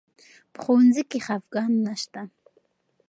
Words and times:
په 0.53 0.59
ښوونځي 0.65 1.03
کې 1.09 1.19
خفګان 1.25 1.71
نه 1.85 1.93
شته. 2.01 2.21